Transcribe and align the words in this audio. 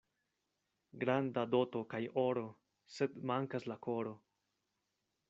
Granda 1.03 1.43
doto 1.51 1.81
kaj 1.93 2.01
oro, 2.23 2.45
sed 2.97 3.21
mankas 3.33 3.69
la 3.73 3.79
koro. 3.89 4.15